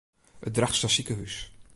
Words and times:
It 0.47 0.53
Drachtster 0.55 0.89
sikehús. 0.95 1.35